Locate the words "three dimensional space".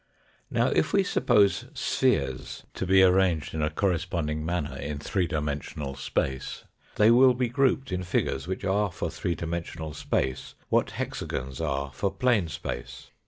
4.97-6.63, 9.11-10.55